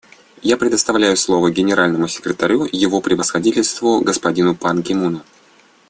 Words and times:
Я 0.41 0.57
предоставляю 0.57 1.15
слово 1.15 1.51
Генеральному 1.51 2.07
секретарю 2.07 2.67
Его 2.71 3.01
Превосходительству 3.01 3.99
господину 4.03 4.55
Пан 4.55 4.81
Ги 4.81 4.93
Муну. 4.95 5.21